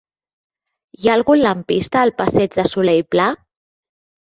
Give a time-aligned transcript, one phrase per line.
[1.01, 3.31] Hi ha algun lampista al passeig de Solé i Pla?